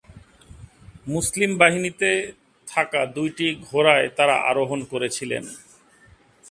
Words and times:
মুসলিম 1.07 1.51
বাহিনীতে 1.57 2.09
থাকা 2.67 3.01
দুইটি 3.15 3.47
ঘোড়ায় 3.67 4.07
তারা 4.17 4.35
আরোহণ 4.49 4.79
করেছিলেন। 4.91 5.43